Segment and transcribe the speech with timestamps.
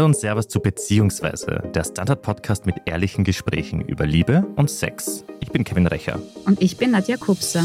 [0.00, 5.26] Hallo und Servus zu Beziehungsweise, der Standard-Podcast mit ehrlichen Gesprächen über Liebe und Sex.
[5.40, 6.18] Ich bin Kevin Recher.
[6.46, 7.62] Und ich bin Nadja Kupser.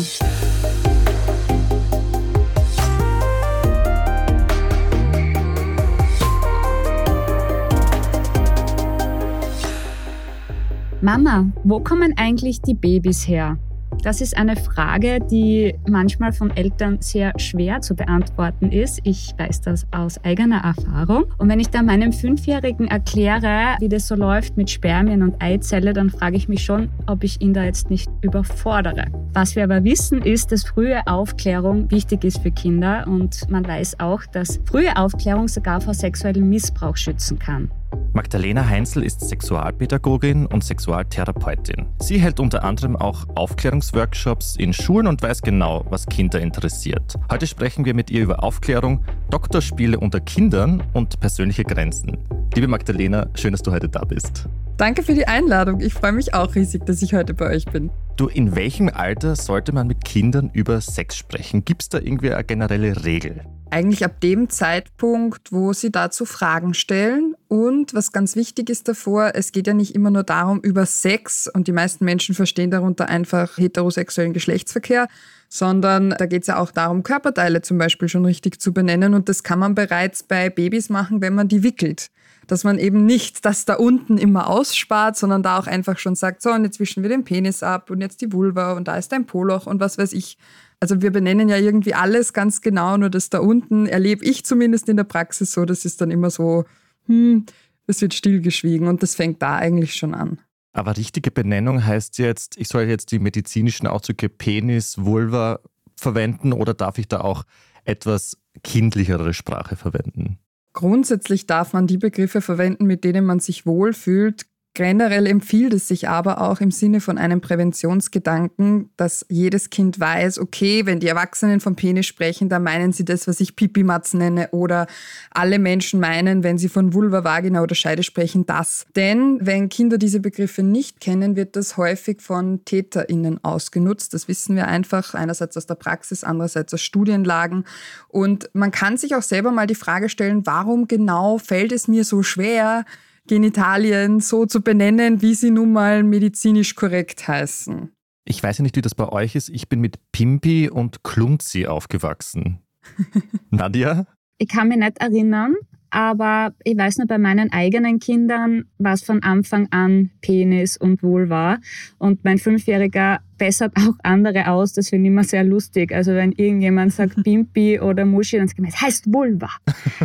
[11.00, 13.58] Mama, wo kommen eigentlich die Babys her?
[14.06, 19.00] Das ist eine Frage, die manchmal von Eltern sehr schwer zu beantworten ist.
[19.04, 21.24] Ich weiß das aus eigener Erfahrung.
[21.40, 25.92] Und wenn ich dann meinem Fünfjährigen erkläre, wie das so läuft mit Spermien und Eizelle,
[25.94, 29.06] dann frage ich mich schon, ob ich ihn da jetzt nicht überfordere.
[29.34, 33.08] Was wir aber wissen, ist, dass frühe Aufklärung wichtig ist für Kinder.
[33.08, 37.72] Und man weiß auch, dass frühe Aufklärung sogar vor sexuellem Missbrauch schützen kann.
[38.14, 41.88] Magdalena Heinzel ist Sexualpädagogin und Sexualtherapeutin.
[42.00, 47.16] Sie hält unter anderem auch Aufklärungsworkshops in Schulen und weiß genau, was Kinder interessiert.
[47.30, 52.18] Heute sprechen wir mit ihr über Aufklärung, Doktorspiele unter Kindern und persönliche Grenzen.
[52.56, 54.48] Liebe Magdalena, schön, dass du heute da bist.
[54.78, 55.80] Danke für die Einladung.
[55.80, 57.92] Ich freue mich auch riesig, dass ich heute bei euch bin.
[58.18, 61.64] Du, in welchem Alter sollte man mit Kindern über Sex sprechen?
[61.64, 63.42] Gibt es da irgendwie eine generelle Regel?
[63.72, 67.36] Eigentlich ab dem Zeitpunkt, wo sie dazu Fragen stellen.
[67.48, 71.48] Und was ganz wichtig ist davor, es geht ja nicht immer nur darum über Sex
[71.54, 75.08] und die meisten Menschen verstehen darunter einfach heterosexuellen Geschlechtsverkehr,
[75.48, 79.14] sondern da geht es ja auch darum, Körperteile zum Beispiel schon richtig zu benennen.
[79.14, 82.10] Und das kann man bereits bei Babys machen, wenn man die wickelt
[82.48, 86.42] dass man eben nicht das da unten immer ausspart, sondern da auch einfach schon sagt,
[86.42, 89.14] so, und jetzt wischen wir den Penis ab und jetzt die Vulva und da ist
[89.14, 90.38] ein Poloch und was weiß ich.
[90.80, 94.90] Also wir benennen ja irgendwie alles ganz genau, nur das da unten erlebe ich zumindest
[94.90, 96.66] in der Praxis so, das ist dann immer so,
[97.08, 97.46] hm,
[97.88, 100.40] es wird stillgeschwiegen und das fängt da eigentlich schon an.
[100.74, 105.60] Aber richtige Benennung heißt jetzt, ich soll jetzt die medizinischen Ausdrücke Penis, Vulva
[105.96, 107.44] verwenden oder darf ich da auch
[107.86, 110.40] etwas kindlichere Sprache verwenden?
[110.74, 114.46] Grundsätzlich darf man die Begriffe verwenden, mit denen man sich wohlfühlt.
[114.76, 120.38] Generell empfiehlt es sich aber auch im Sinne von einem Präventionsgedanken, dass jedes Kind weiß,
[120.38, 124.50] okay, wenn die Erwachsenen vom Penis sprechen, dann meinen sie das, was ich Pipimatz nenne
[124.52, 124.88] oder
[125.32, 128.86] alle Menschen meinen, wenn sie von Vulva, Vagina oder Scheide sprechen, das.
[128.98, 134.14] Denn wenn Kinder diese Begriffe nicht kennen, wird das häufig von TäterInnen ausgenutzt.
[134.14, 137.64] Das wissen wir einfach einerseits aus der Praxis, andererseits aus Studienlagen.
[138.10, 142.04] Und man kann sich auch selber mal die Frage stellen, warum genau fällt es mir
[142.04, 142.84] so schwer,
[143.28, 147.92] Genitalien so zu benennen, wie sie nun mal medizinisch korrekt heißen.
[148.26, 149.50] Ich weiß ja nicht, wie das bei euch ist.
[149.50, 152.60] Ich bin mit Pimpi und Klunzi aufgewachsen.
[153.50, 154.08] Nadja?
[154.38, 155.56] Ich kann mich nicht erinnern,
[155.96, 161.02] aber ich weiß nur, bei meinen eigenen Kindern war es von Anfang an Penis und
[161.02, 161.60] Vulva.
[161.98, 164.74] Und mein Fünfjähriger bessert auch andere aus.
[164.74, 165.94] Das finde ich immer sehr lustig.
[165.94, 169.48] Also wenn irgendjemand sagt Bimpi oder Muschi, dann sagt er, es heißt Vulva.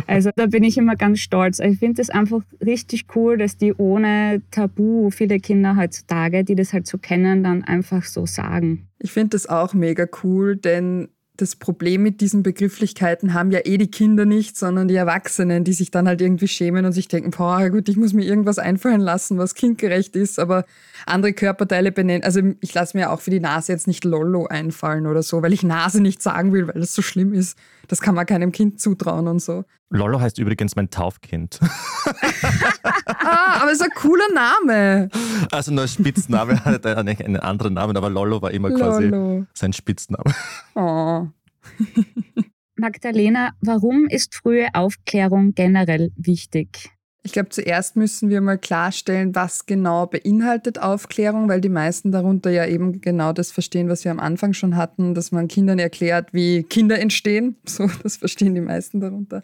[0.07, 1.59] Also da bin ich immer ganz stolz.
[1.59, 6.71] Ich finde es einfach richtig cool, dass die ohne Tabu viele Kinder heutzutage, die das
[6.71, 8.87] halt so kennen, dann einfach so sagen.
[8.99, 11.09] Ich finde das auch mega cool, denn
[11.41, 15.73] das Problem mit diesen Begrifflichkeiten haben ja eh die Kinder nicht, sondern die Erwachsenen, die
[15.73, 19.01] sich dann halt irgendwie schämen und sich denken, boah, gut, ich muss mir irgendwas einfallen
[19.01, 20.65] lassen, was kindgerecht ist, aber
[21.07, 22.23] andere Körperteile benennen.
[22.23, 25.51] Also ich lasse mir auch für die Nase jetzt nicht Lollo einfallen oder so, weil
[25.51, 27.57] ich Nase nicht sagen will, weil das so schlimm ist.
[27.87, 29.65] Das kann man keinem Kind zutrauen und so.
[29.89, 31.59] Lollo heißt übrigens mein Taufkind.
[33.05, 35.09] ah, aber es ist ein cooler Name.
[35.51, 39.45] Also nur Spitzname hat er einen anderen Namen, aber Lollo war immer quasi Lollo.
[39.53, 40.33] sein Spitzname.
[40.75, 41.27] Oh.
[42.75, 46.89] Magdalena, warum ist frühe Aufklärung generell wichtig?
[47.23, 52.49] Ich glaube, zuerst müssen wir mal klarstellen, was genau beinhaltet Aufklärung, weil die meisten darunter
[52.49, 56.33] ja eben genau das verstehen, was wir am Anfang schon hatten, dass man Kindern erklärt,
[56.33, 57.57] wie Kinder entstehen.
[57.67, 59.43] So, das verstehen die meisten darunter.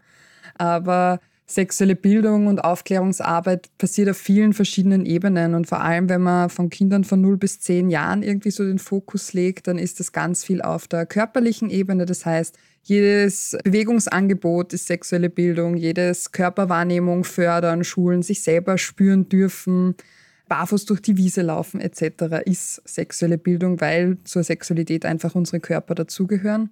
[0.57, 5.55] Aber sexuelle Bildung und Aufklärungsarbeit passiert auf vielen verschiedenen Ebenen.
[5.55, 8.79] Und vor allem, wenn man von Kindern von 0 bis 10 Jahren irgendwie so den
[8.79, 12.05] Fokus legt, dann ist das ganz viel auf der körperlichen Ebene.
[12.05, 19.95] Das heißt, jedes Bewegungsangebot ist sexuelle Bildung, jedes Körperwahrnehmung fördern, schulen, sich selber spüren dürfen,
[20.49, 22.43] barfuß durch die Wiese laufen etc.
[22.45, 26.71] ist sexuelle Bildung, weil zur Sexualität einfach unsere Körper dazugehören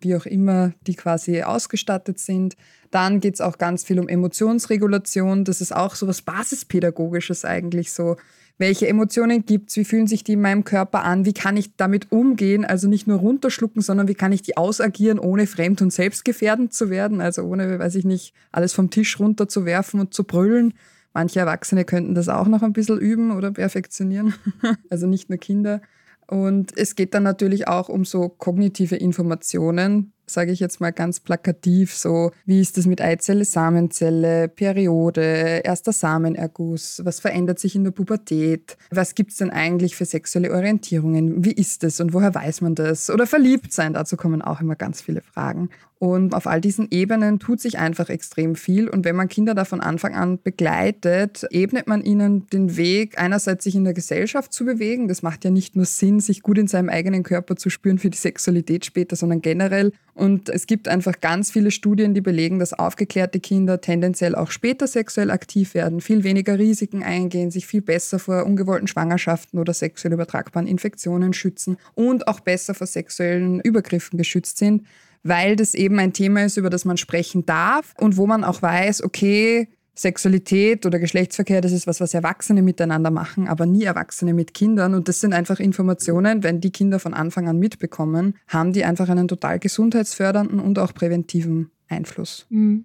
[0.00, 2.56] wie auch immer die quasi ausgestattet sind.
[2.90, 5.44] Dann geht es auch ganz viel um Emotionsregulation.
[5.44, 8.16] Das ist auch so was Basispädagogisches eigentlich so.
[8.58, 9.76] Welche Emotionen gibt es?
[9.76, 11.26] Wie fühlen sich die in meinem Körper an?
[11.26, 12.64] Wie kann ich damit umgehen?
[12.64, 16.88] Also nicht nur runterschlucken, sondern wie kann ich die ausagieren, ohne fremd- und selbstgefährdend zu
[16.88, 17.20] werden?
[17.20, 20.72] Also ohne, weiß ich nicht, alles vom Tisch runterzuwerfen und zu brüllen.
[21.12, 24.34] Manche Erwachsene könnten das auch noch ein bisschen üben oder perfektionieren.
[24.90, 25.82] also nicht nur Kinder.
[26.26, 31.20] Und es geht dann natürlich auch um so kognitive Informationen, sage ich jetzt mal ganz
[31.20, 37.84] plakativ, so wie ist es mit Eizelle, Samenzelle, Periode, erster Samenerguss, was verändert sich in
[37.84, 42.34] der Pubertät, was gibt es denn eigentlich für sexuelle Orientierungen, wie ist es und woher
[42.34, 43.10] weiß man das?
[43.10, 45.70] Oder verliebt sein, dazu kommen auch immer ganz viele Fragen.
[45.98, 48.88] Und auf all diesen Ebenen tut sich einfach extrem viel.
[48.88, 53.64] Und wenn man Kinder da von Anfang an begleitet, ebnet man ihnen den Weg, einerseits
[53.64, 55.08] sich in der Gesellschaft zu bewegen.
[55.08, 58.10] Das macht ja nicht nur Sinn, sich gut in seinem eigenen Körper zu spüren für
[58.10, 59.92] die Sexualität später, sondern generell.
[60.16, 64.86] Und es gibt einfach ganz viele Studien, die belegen, dass aufgeklärte Kinder tendenziell auch später
[64.86, 70.14] sexuell aktiv werden, viel weniger Risiken eingehen, sich viel besser vor ungewollten Schwangerschaften oder sexuell
[70.14, 74.84] übertragbaren Infektionen schützen und auch besser vor sexuellen Übergriffen geschützt sind
[75.28, 78.62] weil das eben ein Thema ist, über das man sprechen darf und wo man auch
[78.62, 84.34] weiß, okay, Sexualität oder Geschlechtsverkehr, das ist was, was Erwachsene miteinander machen, aber nie Erwachsene
[84.34, 84.94] mit Kindern.
[84.94, 89.08] Und das sind einfach Informationen, wenn die Kinder von Anfang an mitbekommen, haben die einfach
[89.08, 92.46] einen total gesundheitsfördernden und auch präventiven Einfluss.
[92.50, 92.84] Mhm.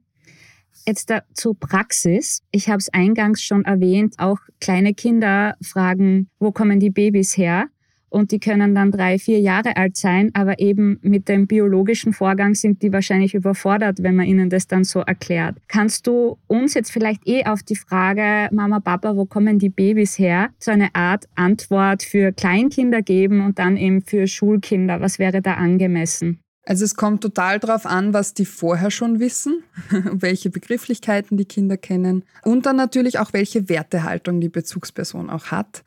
[0.87, 2.41] Jetzt zur Praxis.
[2.51, 7.67] Ich habe es eingangs schon erwähnt, auch kleine Kinder fragen, wo kommen die Babys her?
[8.11, 12.53] Und die können dann drei, vier Jahre alt sein, aber eben mit dem biologischen Vorgang
[12.53, 15.57] sind die wahrscheinlich überfordert, wenn man ihnen das dann so erklärt.
[15.67, 20.19] Kannst du uns jetzt vielleicht eh auf die Frage, Mama, Papa, wo kommen die Babys
[20.19, 24.99] her, so eine Art Antwort für Kleinkinder geben und dann eben für Schulkinder?
[24.99, 26.39] Was wäre da angemessen?
[26.65, 29.63] Also es kommt total darauf an, was die vorher schon wissen,
[30.11, 35.83] welche Begrifflichkeiten die Kinder kennen und dann natürlich auch, welche Wertehaltung die Bezugsperson auch hat.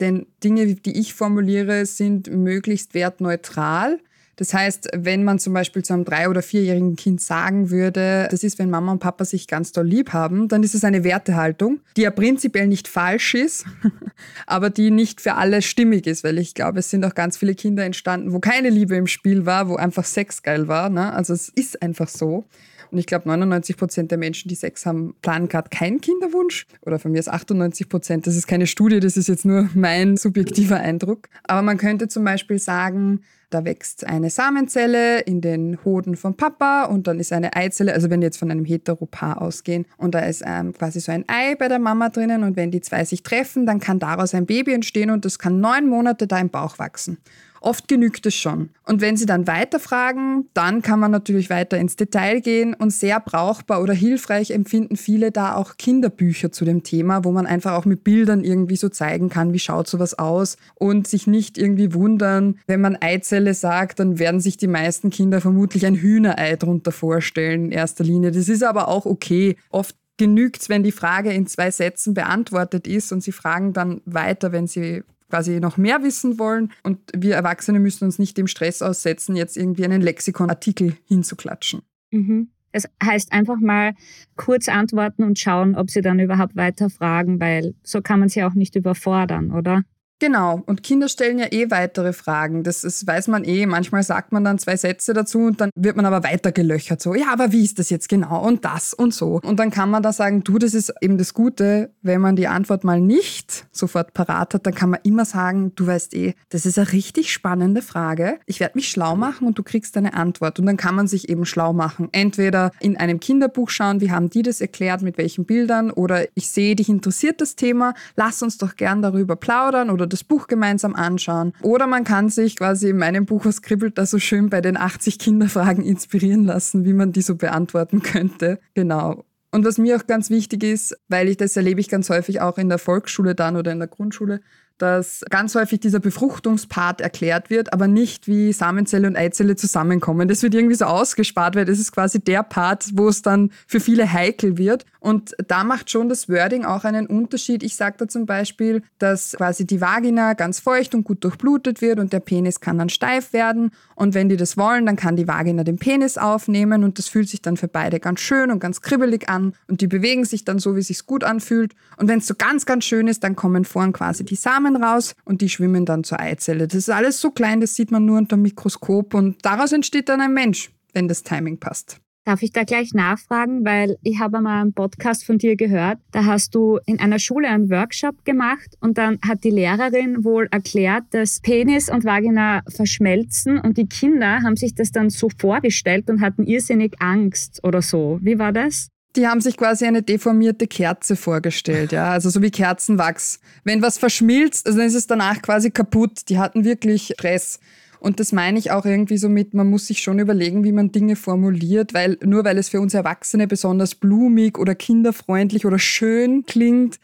[0.00, 3.98] Denn Dinge, die ich formuliere, sind möglichst wertneutral.
[4.36, 8.42] Das heißt, wenn man zum Beispiel zu einem drei- oder vierjährigen Kind sagen würde, das
[8.42, 11.80] ist, wenn Mama und Papa sich ganz doll lieb haben, dann ist es eine Wertehaltung,
[11.96, 13.66] die ja prinzipiell nicht falsch ist,
[14.46, 17.54] aber die nicht für alle stimmig ist, weil ich glaube, es sind auch ganz viele
[17.54, 20.88] Kinder entstanden, wo keine Liebe im Spiel war, wo einfach Sex geil war.
[20.88, 21.12] Ne?
[21.12, 22.44] Also es ist einfach so.
[22.92, 26.66] Und ich glaube, 99 Prozent der Menschen, die Sex haben, planen gerade keinen Kinderwunsch.
[26.82, 28.26] Oder von mir ist 98 Prozent.
[28.26, 31.28] Das ist keine Studie, das ist jetzt nur mein subjektiver Eindruck.
[31.44, 36.84] Aber man könnte zum Beispiel sagen, da wächst eine Samenzelle in den Hoden vom Papa
[36.84, 40.20] und dann ist eine Eizelle, also wenn wir jetzt von einem Heteropaar ausgehen und da
[40.20, 43.22] ist ähm, quasi so ein Ei bei der Mama drinnen und wenn die zwei sich
[43.22, 46.78] treffen, dann kann daraus ein Baby entstehen und das kann neun Monate da im Bauch
[46.78, 47.18] wachsen.
[47.62, 48.70] Oft genügt es schon.
[48.84, 53.20] Und wenn Sie dann weiterfragen, dann kann man natürlich weiter ins Detail gehen und sehr
[53.20, 57.84] brauchbar oder hilfreich empfinden viele da auch Kinderbücher zu dem Thema, wo man einfach auch
[57.84, 62.58] mit Bildern irgendwie so zeigen kann, wie schaut sowas aus und sich nicht irgendwie wundern,
[62.66, 67.66] wenn man Eizelle sagt, dann werden sich die meisten Kinder vermutlich ein Hühnerei drunter vorstellen
[67.66, 68.32] in erster Linie.
[68.32, 69.56] Das ist aber auch okay.
[69.70, 74.02] Oft genügt es, wenn die Frage in zwei Sätzen beantwortet ist und sie fragen dann
[74.04, 76.72] weiter, wenn sie quasi noch mehr wissen wollen.
[76.82, 81.80] Und wir Erwachsene müssen uns nicht dem Stress aussetzen, jetzt irgendwie einen Lexikonartikel hinzuklatschen.
[82.10, 82.50] Mhm.
[82.70, 83.94] Das heißt einfach mal
[84.36, 88.44] kurz antworten und schauen, ob sie dann überhaupt weiter fragen, weil so kann man sie
[88.44, 89.84] auch nicht überfordern, oder?
[90.22, 92.62] Genau, und Kinder stellen ja eh weitere Fragen.
[92.62, 93.66] Das ist, weiß man eh.
[93.66, 97.02] Manchmal sagt man dann zwei Sätze dazu und dann wird man aber weiter gelöchert.
[97.02, 98.40] So, ja, aber wie ist das jetzt genau?
[98.46, 99.40] Und das und so.
[99.42, 102.46] Und dann kann man da sagen, du, das ist eben das Gute, wenn man die
[102.46, 106.66] Antwort mal nicht sofort parat hat, dann kann man immer sagen, du weißt eh, das
[106.66, 108.38] ist eine richtig spannende Frage.
[108.46, 110.60] Ich werde mich schlau machen und du kriegst eine Antwort.
[110.60, 112.10] Und dann kann man sich eben schlau machen.
[112.12, 116.48] Entweder in einem Kinderbuch schauen, wie haben die das erklärt, mit welchen Bildern, oder ich
[116.48, 120.94] sehe, dich interessiert das Thema, lass uns doch gern darüber plaudern oder das Buch gemeinsam
[120.94, 121.52] anschauen.
[121.62, 124.76] Oder man kann sich quasi in meinem Buch, was kribbelt da so schön bei den
[124.76, 128.60] 80 Kinderfragen inspirieren lassen, wie man die so beantworten könnte.
[128.74, 129.24] Genau.
[129.54, 132.56] Und was mir auch ganz wichtig ist, weil ich das erlebe ich ganz häufig auch
[132.56, 134.40] in der Volksschule dann oder in der Grundschule,
[134.78, 140.26] dass ganz häufig dieser Befruchtungspart erklärt wird, aber nicht wie Samenzelle und Eizelle zusammenkommen.
[140.26, 143.78] Das wird irgendwie so ausgespart, weil das ist quasi der Part, wo es dann für
[143.78, 144.86] viele heikel wird.
[145.02, 147.62] Und da macht schon das Wording auch einen Unterschied.
[147.62, 151.98] Ich sage da zum Beispiel, dass quasi die Vagina ganz feucht und gut durchblutet wird
[151.98, 153.72] und der Penis kann dann steif werden.
[153.94, 157.28] Und wenn die das wollen, dann kann die Vagina den Penis aufnehmen und das fühlt
[157.28, 160.58] sich dann für beide ganz schön und ganz kribbelig an und die bewegen sich dann
[160.58, 161.74] so, wie sich gut anfühlt.
[161.96, 164.82] Und wenn es so ganz, ganz schön ist, dann kommen vorn quasi die Samen Samen
[164.82, 166.68] raus und die schwimmen dann zur Eizelle.
[166.68, 170.08] Das ist alles so klein, das sieht man nur unter dem Mikroskop und daraus entsteht
[170.08, 172.00] dann ein Mensch, wenn das Timing passt.
[172.24, 175.98] Darf ich da gleich nachfragen, weil ich habe mal einen Podcast von dir gehört.
[176.12, 180.46] Da hast du in einer Schule einen Workshop gemacht und dann hat die Lehrerin wohl
[180.52, 186.08] erklärt, dass Penis und Vagina verschmelzen und die Kinder haben sich das dann so vorgestellt
[186.10, 188.20] und hatten irrsinnig Angst oder so.
[188.22, 188.86] Wie war das?
[189.16, 193.40] Die haben sich quasi eine deformierte Kerze vorgestellt, ja, also so wie Kerzenwachs.
[193.64, 196.28] Wenn was verschmilzt, also dann ist es danach quasi kaputt.
[196.28, 197.58] Die hatten wirklich Stress.
[198.02, 200.90] Und das meine ich auch irgendwie so mit, man muss sich schon überlegen, wie man
[200.90, 206.44] Dinge formuliert, weil nur weil es für uns Erwachsene besonders blumig oder kinderfreundlich oder schön
[206.44, 206.98] klingt,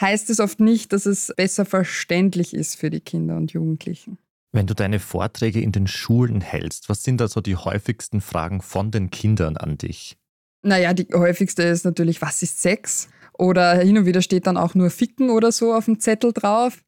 [0.00, 4.18] heißt es oft nicht, dass es besser verständlich ist für die Kinder und Jugendlichen.
[4.50, 8.62] Wenn du deine Vorträge in den Schulen hältst, was sind da so die häufigsten Fragen
[8.62, 10.16] von den Kindern an dich?
[10.62, 13.08] Naja, die häufigste ist natürlich, was ist Sex?
[13.32, 16.82] Oder hin und wieder steht dann auch nur Ficken oder so auf dem Zettel drauf.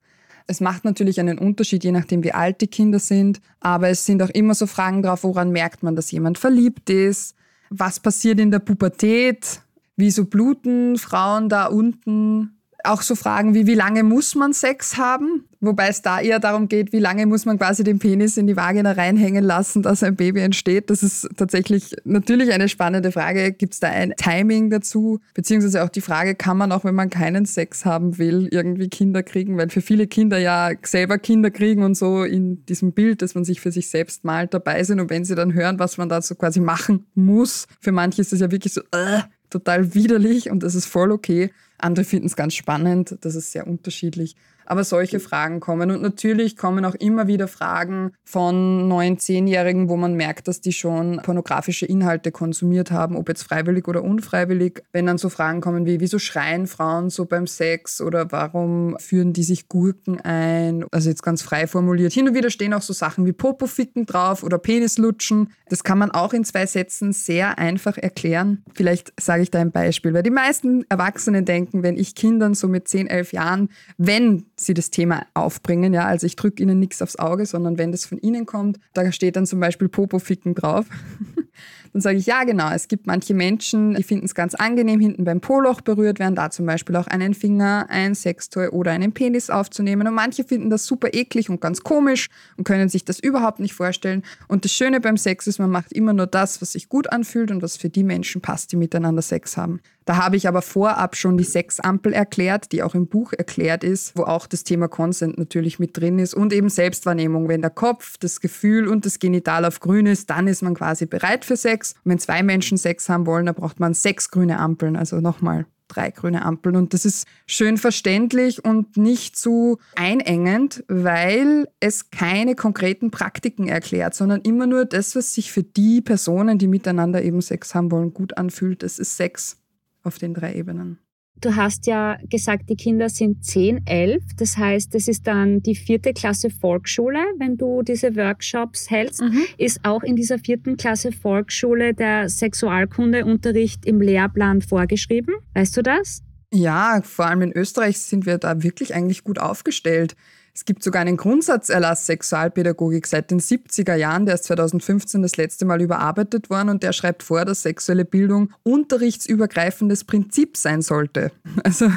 [0.47, 3.41] Es macht natürlich einen Unterschied, je nachdem, wie alt die Kinder sind.
[3.61, 7.35] Aber es sind auch immer so Fragen drauf, woran merkt man, dass jemand verliebt ist?
[7.71, 9.63] Was passiert in der Pubertät?
[9.97, 12.59] Wieso bluten Frauen da unten?
[12.83, 15.45] Auch so Fragen wie, wie lange muss man Sex haben?
[15.67, 18.57] Wobei es da eher darum geht, wie lange muss man quasi den Penis in die
[18.57, 20.91] Vagina reinhängen lassen, dass ein Baby entsteht.
[20.91, 23.53] Das ist tatsächlich natürlich eine spannende Frage.
[23.53, 25.21] Gibt es da ein Timing dazu?
[25.35, 29.23] Beziehungsweise auch die Frage, kann man auch, wenn man keinen Sex haben will, irgendwie Kinder
[29.23, 29.57] kriegen?
[29.57, 33.45] Weil für viele Kinder ja selber Kinder kriegen und so in diesem Bild, dass man
[33.45, 35.01] sich für sich selbst malt, dabei sind.
[35.01, 38.33] Und wenn sie dann hören, was man da so quasi machen muss, für manche ist
[38.33, 41.51] das ja wirklich so, äh, total widerlich und das ist voll okay.
[41.79, 44.37] Andere finden es ganz spannend, das ist sehr unterschiedlich.
[44.67, 45.91] Aber solche Fragen kommen.
[45.91, 50.73] Und natürlich kommen auch immer wieder Fragen von neun, zehnjährigen, wo man merkt, dass die
[50.73, 54.83] schon pornografische Inhalte konsumiert haben, ob jetzt freiwillig oder unfreiwillig.
[54.93, 59.33] Wenn dann so Fragen kommen wie, wieso schreien Frauen so beim Sex oder warum führen
[59.33, 60.85] die sich Gurken ein?
[60.91, 62.13] Also jetzt ganz frei formuliert.
[62.13, 65.51] Hin und wieder stehen auch so Sachen wie Popoficken drauf oder Penislutschen.
[65.69, 68.63] Das kann man auch in zwei Sätzen sehr einfach erklären.
[68.75, 72.69] Vielleicht sage ich da ein Beispiel, weil die meisten Erwachsenen denken, wenn ich Kindern so
[72.69, 77.03] mit 10, 11 Jahren, wenn sie das Thema aufbringen, ja, also ich drücke ihnen nichts
[77.03, 80.87] aufs Auge, sondern wenn das von ihnen kommt, da steht dann zum Beispiel Popo-Ficken drauf.
[81.95, 85.23] Dann sage ich, ja genau, es gibt manche Menschen, die finden es ganz angenehm, hinten
[85.23, 89.49] beim Poloch berührt werden, da zum Beispiel auch einen Finger, ein Sextoy oder einen Penis
[89.49, 90.09] aufzunehmen.
[90.09, 93.75] Und manche finden das super eklig und ganz komisch und können sich das überhaupt nicht
[93.75, 94.25] vorstellen.
[94.49, 97.53] Und das Schöne beim Sex ist, man macht immer nur das, was sich gut anfühlt
[97.53, 99.79] und was für die Menschen passt, die miteinander Sex haben.
[100.05, 104.17] Da habe ich aber vorab schon die Sexampel erklärt, die auch im Buch erklärt ist,
[104.17, 107.49] wo auch das Thema Consent natürlich mit drin ist und eben Selbstwahrnehmung.
[107.49, 111.07] Wenn der Kopf, das Gefühl und das Genital auf grün ist, dann ist man quasi
[111.07, 111.84] bereit für Sex.
[111.93, 115.67] Und wenn zwei Menschen Sex haben wollen, dann braucht man sechs grüne Ampeln, also nochmal
[115.89, 116.77] drei grüne Ampeln.
[116.77, 124.15] Und das ist schön verständlich und nicht zu einengend, weil es keine konkreten Praktiken erklärt,
[124.15, 128.15] sondern immer nur das, was sich für die Personen, die miteinander eben Sex haben wollen,
[128.15, 128.83] gut anfühlt.
[128.83, 129.59] Das ist Sex
[130.03, 130.99] auf den drei Ebenen.
[131.45, 134.23] Du hast ja gesagt, die Kinder sind 10, 11.
[134.39, 139.21] Das heißt, das ist dann die vierte Klasse Volksschule, wenn du diese Workshops hältst.
[139.21, 139.43] Mhm.
[139.59, 145.35] Ist auch in dieser vierten Klasse Volksschule der Sexualkundeunterricht im Lehrplan vorgeschrieben?
[145.53, 146.23] Weißt du das?
[146.51, 150.17] Ja, vor allem in Österreich sind wir da wirklich eigentlich gut aufgestellt.
[150.57, 155.65] Es gibt sogar einen Grundsatzerlass Sexualpädagogik seit den 70er Jahren, der ist 2015 das letzte
[155.65, 161.33] Mal überarbeitet worden und der schreibt vor, dass sexuelle Bildung unterrichtsübergreifendes Prinzip sein sollte.
[161.65, 161.91] Also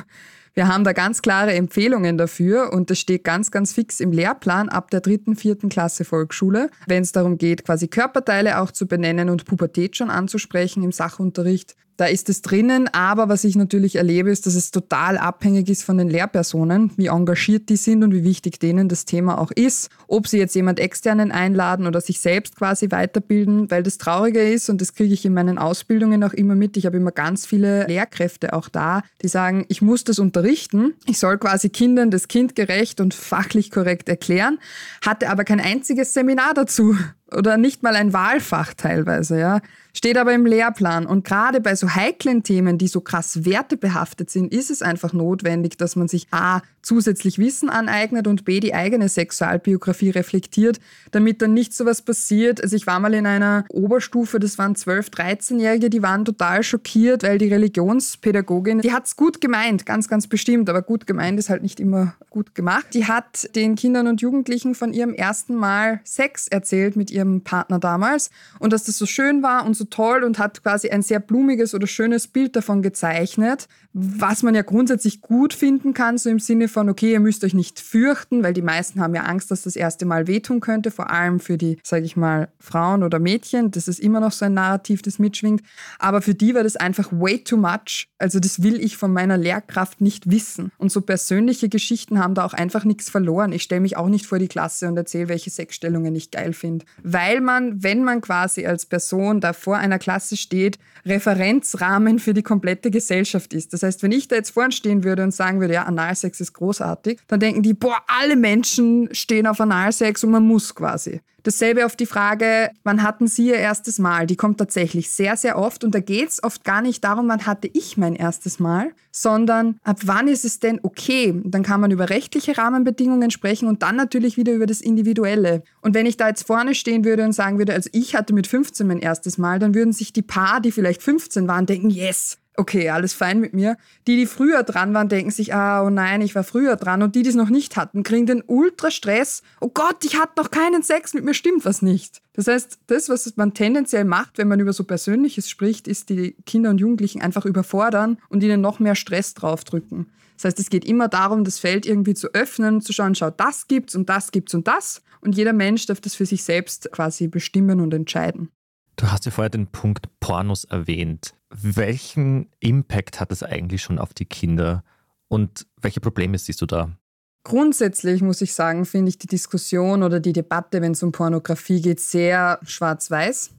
[0.53, 4.69] wir haben da ganz klare Empfehlungen dafür und das steht ganz, ganz fix im Lehrplan
[4.69, 9.29] ab der dritten, vierten Klasse Volksschule, wenn es darum geht, quasi Körperteile auch zu benennen
[9.29, 11.75] und Pubertät schon anzusprechen im Sachunterricht.
[11.97, 15.83] Da ist es drinnen, aber was ich natürlich erlebe, ist, dass es total abhängig ist
[15.83, 19.89] von den Lehrpersonen, wie engagiert die sind und wie wichtig denen das Thema auch ist.
[20.07, 24.69] Ob sie jetzt jemand externen einladen oder sich selbst quasi weiterbilden, weil das Traurige ist
[24.69, 26.77] und das kriege ich in meinen Ausbildungen auch immer mit.
[26.77, 30.93] Ich habe immer ganz viele Lehrkräfte auch da, die sagen, ich muss das unterrichten.
[31.07, 34.59] Ich soll quasi Kindern das kindgerecht und fachlich korrekt erklären,
[35.03, 36.95] hatte aber kein einziges Seminar dazu
[37.35, 39.61] oder nicht mal ein Wahlfach teilweise, ja.
[39.93, 41.07] Steht aber im Lehrplan.
[41.07, 45.77] Und gerade bei so heiklen Themen, die so krass wertebehaftet sind, ist es einfach notwendig,
[45.77, 50.79] dass man sich A, zusätzlich Wissen aneignet und B, die eigene Sexualbiografie reflektiert,
[51.11, 52.63] damit dann nicht so was passiert.
[52.63, 57.23] Also ich war mal in einer Oberstufe, das waren 12-, 13-Jährige, die waren total schockiert,
[57.23, 61.63] weil die Religionspädagogin, die hat's gut gemeint, ganz, ganz bestimmt, aber gut gemeint ist halt
[61.63, 62.85] nicht immer gut gemacht.
[62.93, 67.79] Die hat den Kindern und Jugendlichen von ihrem ersten Mal Sex erzählt mit ihrem Partner
[67.79, 71.19] damals und dass das so schön war und so toll und hat quasi ein sehr
[71.19, 73.67] blumiges oder schönes Bild davon gezeichnet,
[73.99, 77.55] was man ja grundsätzlich gut finden kann, so im Sinne von, okay, ihr müsst euch
[77.55, 81.09] nicht fürchten, weil die meisten haben ja Angst, dass das erste Mal wehtun könnte, vor
[81.09, 83.71] allem für die, sage ich mal, Frauen oder Mädchen.
[83.71, 85.63] Das ist immer noch so ein Narrativ, das mitschwingt.
[85.97, 88.07] Aber für die war das einfach way too much.
[88.19, 90.71] Also das will ich von meiner Lehrkraft nicht wissen.
[90.77, 93.51] Und so persönliche Geschichten haben da auch einfach nichts verloren.
[93.51, 96.85] Ich stelle mich auch nicht vor die Klasse und erzähle, welche Sexstellungen ich geil finde.
[97.09, 102.43] Weil man, wenn man quasi als Person da vor einer Klasse steht, Referenzrahmen für die
[102.43, 103.71] komplette Gesellschaft ist.
[103.71, 106.51] Das heißt, wenn ich da jetzt vorne stehen würde und sagen würde, ja, Analsex ist
[106.51, 111.21] großartig, dann denken die, boah, alle Menschen stehen auf Analsex und man muss quasi.
[111.47, 114.27] Dasselbe auf die Frage, wann hatten Sie Ihr erstes Mal?
[114.27, 117.45] Die kommt tatsächlich sehr, sehr oft und da geht es oft gar nicht darum, wann
[117.45, 121.33] hatte ich mein erstes Mal, sondern ab wann ist es denn okay?
[121.45, 125.63] Dann kann man über rechtliche Rahmenbedingungen sprechen und dann natürlich wieder über das Individuelle.
[125.79, 128.47] Und wenn ich da jetzt vorne stehen würde und sagen würde, also ich hatte mit
[128.47, 132.39] 15 mein erstes Mal, dann würden sich die Paar, die vielleicht 15 waren, denken, yes,
[132.57, 133.77] okay, alles fein mit mir.
[134.07, 137.03] Die, die früher dran waren, denken sich, ah, oh nein, ich war früher dran.
[137.03, 139.43] Und die, die es noch nicht hatten, kriegen den Ultra-Stress.
[139.61, 142.21] Oh Gott, ich hatte noch keinen Sex, mit mir stimmt was nicht.
[142.33, 146.35] Das heißt, das, was man tendenziell macht, wenn man über so Persönliches spricht, ist die
[146.45, 150.11] Kinder und Jugendlichen einfach überfordern und ihnen noch mehr Stress draufdrücken.
[150.35, 153.67] Das heißt, es geht immer darum, das Feld irgendwie zu öffnen, zu schauen, schau, das
[153.67, 155.01] gibt's und das gibt's und das.
[155.21, 158.49] Und jeder Mensch darf das für sich selbst quasi bestimmen und entscheiden.
[158.97, 161.35] Du hast ja vorher den Punkt Pornos erwähnt.
[161.49, 164.83] Welchen Impact hat es eigentlich schon auf die Kinder
[165.27, 166.97] und welche Probleme siehst du da?
[167.43, 171.79] Grundsätzlich muss ich sagen, finde ich die Diskussion oder die Debatte, wenn es um Pornografie
[171.79, 173.51] geht, sehr schwarz-weiß.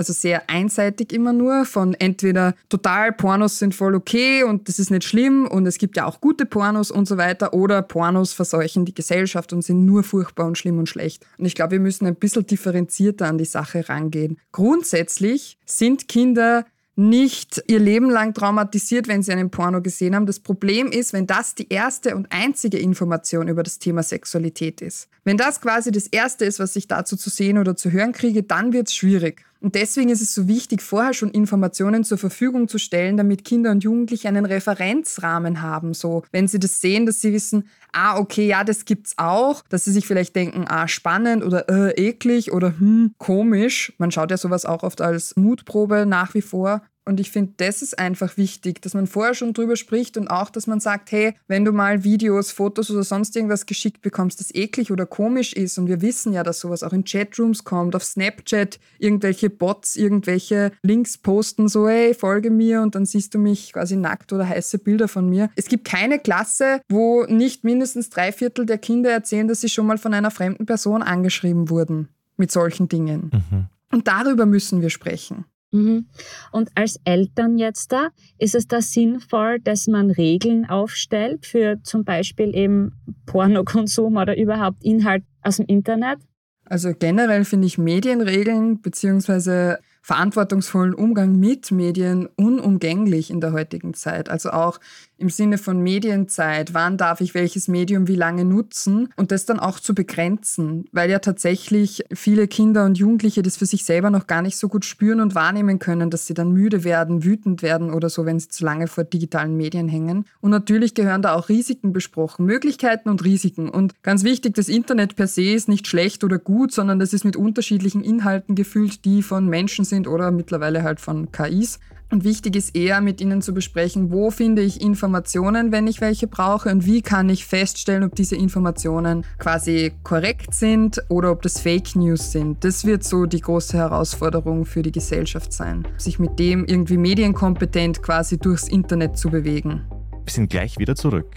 [0.00, 4.90] Also sehr einseitig immer nur von entweder total Pornos sind voll okay und das ist
[4.90, 8.86] nicht schlimm und es gibt ja auch gute Pornos und so weiter oder Pornos verseuchen
[8.86, 11.26] die Gesellschaft und sind nur furchtbar und schlimm und schlecht.
[11.36, 14.38] Und ich glaube, wir müssen ein bisschen differenzierter an die Sache rangehen.
[14.52, 16.64] Grundsätzlich sind Kinder
[16.96, 20.24] nicht ihr Leben lang traumatisiert, wenn sie einen Porno gesehen haben.
[20.24, 25.08] Das Problem ist, wenn das die erste und einzige Information über das Thema Sexualität ist.
[25.24, 28.42] Wenn das quasi das Erste ist, was ich dazu zu sehen oder zu hören kriege,
[28.42, 29.44] dann wird es schwierig.
[29.60, 33.70] Und deswegen ist es so wichtig, vorher schon Informationen zur Verfügung zu stellen, damit Kinder
[33.70, 35.92] und Jugendliche einen Referenzrahmen haben.
[35.92, 39.84] So, wenn sie das sehen, dass sie wissen, ah, okay, ja, das gibt's auch, dass
[39.84, 43.92] sie sich vielleicht denken, ah, spannend oder äh, eklig oder hm, komisch.
[43.98, 46.82] Man schaut ja sowas auch oft als Mutprobe nach wie vor.
[47.10, 50.48] Und ich finde, das ist einfach wichtig, dass man vorher schon drüber spricht und auch,
[50.48, 54.54] dass man sagt, hey, wenn du mal Videos, Fotos oder sonst irgendwas geschickt bekommst, das
[54.54, 58.04] eklig oder komisch ist, und wir wissen ja, dass sowas auch in Chatrooms kommt, auf
[58.04, 63.72] Snapchat irgendwelche Bots, irgendwelche Links posten, so, hey, folge mir und dann siehst du mich
[63.72, 65.50] quasi nackt oder heiße Bilder von mir.
[65.56, 69.86] Es gibt keine Klasse, wo nicht mindestens drei Viertel der Kinder erzählen, dass sie schon
[69.86, 73.32] mal von einer fremden Person angeschrieben wurden mit solchen Dingen.
[73.32, 73.66] Mhm.
[73.90, 75.46] Und darüber müssen wir sprechen.
[75.72, 76.06] Mhm.
[76.52, 82.04] Und als Eltern jetzt da, ist es da sinnvoll, dass man Regeln aufstellt für zum
[82.04, 82.92] Beispiel eben
[83.26, 86.18] Pornokonsum oder überhaupt Inhalt aus dem Internet?
[86.64, 94.28] Also generell finde ich Medienregeln bzw verantwortungsvollen Umgang mit Medien unumgänglich in der heutigen Zeit.
[94.28, 94.80] Also auch
[95.20, 99.60] im Sinne von Medienzeit, wann darf ich welches Medium wie lange nutzen und das dann
[99.60, 104.26] auch zu begrenzen, weil ja tatsächlich viele Kinder und Jugendliche das für sich selber noch
[104.26, 107.92] gar nicht so gut spüren und wahrnehmen können, dass sie dann müde werden, wütend werden
[107.92, 110.24] oder so, wenn sie zu lange vor digitalen Medien hängen.
[110.40, 113.68] Und natürlich gehören da auch Risiken besprochen, Möglichkeiten und Risiken.
[113.68, 117.24] Und ganz wichtig, das Internet per se ist nicht schlecht oder gut, sondern das ist
[117.24, 121.78] mit unterschiedlichen Inhalten gefüllt, die von Menschen sind oder mittlerweile halt von KIs.
[122.10, 126.26] Und wichtig ist eher, mit ihnen zu besprechen, wo finde ich Informationen, wenn ich welche
[126.26, 131.60] brauche und wie kann ich feststellen, ob diese Informationen quasi korrekt sind oder ob das
[131.60, 132.64] Fake News sind.
[132.64, 138.02] Das wird so die große Herausforderung für die Gesellschaft sein, sich mit dem irgendwie medienkompetent
[138.02, 139.82] quasi durchs Internet zu bewegen.
[140.24, 141.36] Wir sind gleich wieder zurück.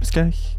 [0.00, 0.58] Bis gleich.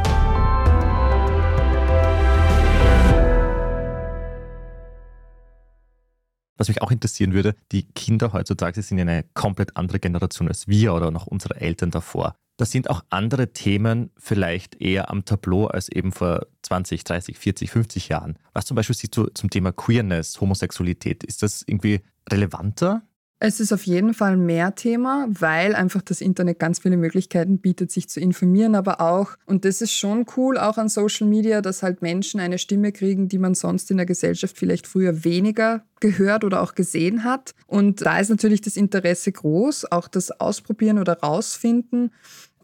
[6.61, 10.67] Was mich auch interessieren würde, die Kinder heutzutage sind ja eine komplett andere Generation als
[10.67, 12.35] wir oder noch unsere Eltern davor.
[12.57, 17.71] Da sind auch andere Themen vielleicht eher am Tableau als eben vor 20, 30, 40,
[17.71, 18.37] 50 Jahren.
[18.53, 21.23] Was zum Beispiel siehst du zum Thema Queerness, Homosexualität?
[21.23, 23.01] Ist das irgendwie relevanter?
[23.43, 27.89] Es ist auf jeden Fall mehr Thema, weil einfach das Internet ganz viele Möglichkeiten bietet,
[27.89, 31.81] sich zu informieren, aber auch, und das ist schon cool, auch an Social Media, dass
[31.81, 36.43] halt Menschen eine Stimme kriegen, die man sonst in der Gesellschaft vielleicht früher weniger gehört
[36.43, 37.55] oder auch gesehen hat.
[37.65, 42.11] Und da ist natürlich das Interesse groß, auch das Ausprobieren oder Rausfinden.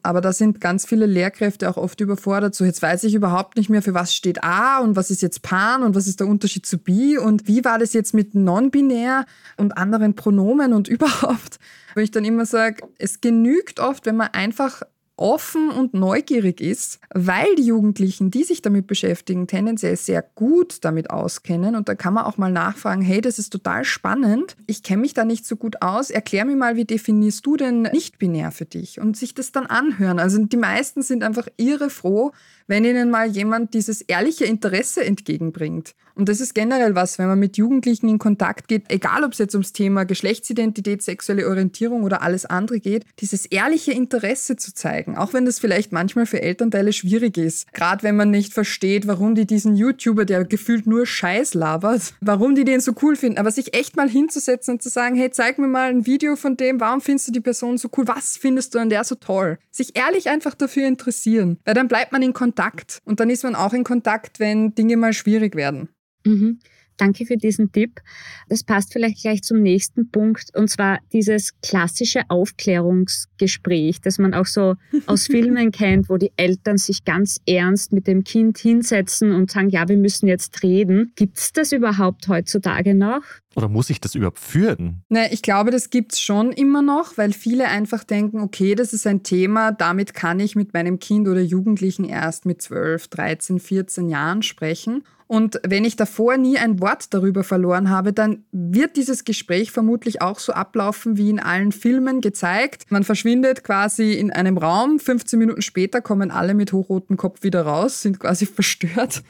[0.08, 2.56] Aber da sind ganz viele Lehrkräfte auch oft überfordert.
[2.56, 5.42] So, jetzt weiß ich überhaupt nicht mehr, für was steht A und was ist jetzt
[5.42, 9.26] Pan und was ist der Unterschied zu B und wie war das jetzt mit non-binär
[9.58, 11.60] und anderen Pronomen und überhaupt.
[11.94, 14.82] Wo ich dann immer sage, es genügt oft, wenn man einfach
[15.18, 21.10] offen und neugierig ist, weil die Jugendlichen, die sich damit beschäftigen, tendenziell sehr gut damit
[21.10, 21.76] auskennen.
[21.76, 24.56] Und da kann man auch mal nachfragen, hey, das ist total spannend.
[24.68, 26.12] Ich kenne mich da nicht so gut aus.
[26.12, 29.00] Erklär mir mal, wie definierst du denn nicht binär für dich?
[29.00, 30.20] Und sich das dann anhören.
[30.20, 32.32] Also die meisten sind einfach irre froh,
[32.68, 35.96] wenn ihnen mal jemand dieses ehrliche Interesse entgegenbringt.
[36.16, 39.38] Und das ist generell was, wenn man mit Jugendlichen in Kontakt geht, egal ob es
[39.38, 45.16] jetzt ums Thema Geschlechtsidentität, sexuelle Orientierung oder alles andere geht, dieses ehrliche Interesse zu zeigen,
[45.16, 47.72] auch wenn das vielleicht manchmal für Elternteile schwierig ist.
[47.72, 52.56] Gerade wenn man nicht versteht, warum die diesen YouTuber, der gefühlt nur Scheiß labert, warum
[52.56, 53.38] die den so cool finden.
[53.38, 56.58] Aber sich echt mal hinzusetzen und zu sagen, hey, zeig mir mal ein Video von
[56.58, 59.60] dem, warum findest du die Person so cool, was findest du an der so toll?
[59.70, 62.57] Sich ehrlich einfach dafür interessieren, weil dann bleibt man in Kontakt
[63.06, 65.90] und dann ist man auch in Kontakt, wenn Dinge mal schwierig werden.
[66.26, 66.60] Mhm.
[66.98, 68.02] Danke für diesen Tipp.
[68.50, 74.46] Das passt vielleicht gleich zum nächsten Punkt, und zwar dieses klassische Aufklärungsgespräch, das man auch
[74.46, 79.52] so aus Filmen kennt, wo die Eltern sich ganz ernst mit dem Kind hinsetzen und
[79.52, 81.12] sagen, ja, wir müssen jetzt reden.
[81.16, 83.22] Gibt es das überhaupt heutzutage noch?
[83.56, 85.04] Oder muss ich das überhaupt führen?
[85.10, 88.94] Ne, ich glaube, das gibt es schon immer noch, weil viele einfach denken, okay, das
[88.94, 93.60] ist ein Thema, damit kann ich mit meinem Kind oder Jugendlichen erst mit 12, 13,
[93.60, 95.04] 14 Jahren sprechen.
[95.28, 100.22] Und wenn ich davor nie ein Wort darüber verloren habe, dann wird dieses Gespräch vermutlich
[100.22, 102.86] auch so ablaufen wie in allen Filmen gezeigt.
[102.90, 107.64] Man verschwindet quasi in einem Raum, 15 Minuten später kommen alle mit hochrotem Kopf wieder
[107.64, 109.22] raus, sind quasi verstört.